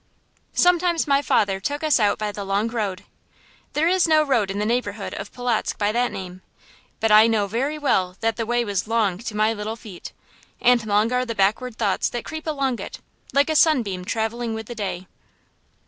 [0.55, 3.03] Sometimes my father took us out by the Long Road.
[3.73, 6.41] There is no road in the neighborhood of Polotzk by that name,
[6.99, 10.11] but I know very well that the way was long to my little feet;
[10.59, 12.99] and long are the backward thoughts that creep along it,
[13.31, 15.05] like a sunbeam travelling with the day.